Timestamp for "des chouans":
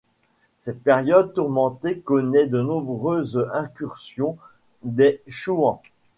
4.81-5.83